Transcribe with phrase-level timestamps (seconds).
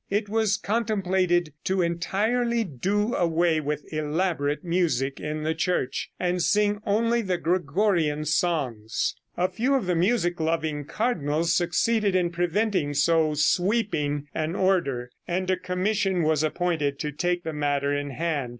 [0.09, 6.81] It was contemplated to entirely do away with elaborate music in the Church, and sing
[6.87, 9.13] only the Gregorian songs.
[9.37, 15.51] A few of the music loving cardinals succeeded in preventing so sweeping an order, and
[15.51, 18.49] a commission was appointed to take the matter in hand.